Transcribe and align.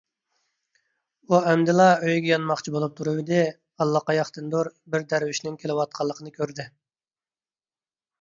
ئۇ 1.33 1.39
ئەمدىلا 1.49 1.83
ئۆيىگە 2.05 2.31
يانماقچى 2.31 2.73
بولۇپ 2.75 2.95
تۇرۇۋىدى، 2.99 3.41
ئاللىقاياقتىندۇر 3.85 4.71
بىر 4.95 5.05
دەرۋىشنىڭ 5.13 5.61
كېلىۋاتقانلىقىنى 5.65 6.33
كۆردى. 6.39 6.67